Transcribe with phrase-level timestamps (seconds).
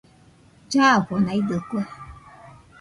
[0.69, 1.81] Llafonaidɨkue